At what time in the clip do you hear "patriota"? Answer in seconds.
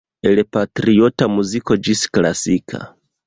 0.55-1.27